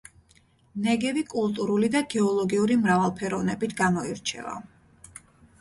ნეგევი 0.85 1.23
კულტურული 1.33 1.89
და 1.97 2.01
გეოლოგიური 2.13 2.79
მრავალფეროვნებით 2.87 3.77
გამოირჩევა. 3.83 4.57